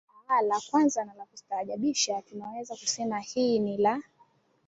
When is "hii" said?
3.19-3.59